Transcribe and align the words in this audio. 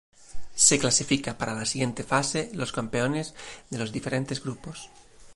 Se 0.65 0.79
clasifica 0.79 1.37
para 1.37 1.53
la 1.53 1.65
siguiente 1.67 2.03
fase 2.03 2.49
los 2.53 2.71
campeones 2.71 3.35
de 3.69 3.77
los 3.77 3.91
diferentes 3.91 4.41
grupos. 4.43 4.89